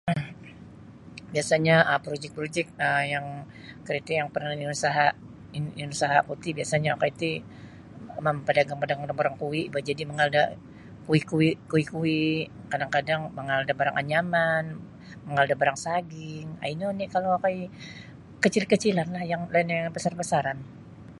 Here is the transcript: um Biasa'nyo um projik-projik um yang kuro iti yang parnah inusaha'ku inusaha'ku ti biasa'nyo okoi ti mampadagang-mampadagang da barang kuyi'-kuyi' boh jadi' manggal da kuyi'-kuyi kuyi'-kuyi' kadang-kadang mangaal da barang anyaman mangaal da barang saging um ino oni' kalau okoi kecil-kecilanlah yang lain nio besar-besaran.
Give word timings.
um 0.09 0.21
Biasa'nyo 1.35 1.75
um 1.91 1.99
projik-projik 2.07 2.67
um 2.87 3.01
yang 3.13 3.25
kuro 3.83 3.97
iti 4.01 4.13
yang 4.19 4.29
parnah 4.33 4.53
inusaha'ku 4.65 5.15
inusaha'ku 5.83 6.33
ti 6.43 6.49
biasa'nyo 6.57 6.89
okoi 6.95 7.11
ti 7.21 7.31
mampadagang-mampadagang 8.25 9.05
da 9.09 9.17
barang 9.19 9.37
kuyi'-kuyi' 9.41 9.71
boh 9.73 9.83
jadi' 9.89 10.07
manggal 10.09 10.29
da 10.35 10.43
kuyi'-kuyi 11.07 11.49
kuyi'-kuyi' 11.69 12.49
kadang-kadang 12.71 13.21
mangaal 13.37 13.63
da 13.67 13.75
barang 13.79 13.95
anyaman 14.03 14.63
mangaal 15.25 15.47
da 15.49 15.59
barang 15.61 15.79
saging 15.85 16.47
um 16.55 16.69
ino 16.73 16.83
oni' 16.93 17.07
kalau 17.13 17.29
okoi 17.37 17.57
kecil-kecilanlah 18.43 19.23
yang 19.31 19.41
lain 19.53 19.65
nio 19.69 19.89
besar-besaran. 19.97 20.57